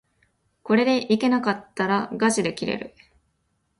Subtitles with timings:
[0.63, 2.95] これでいけなかったらがちで切れる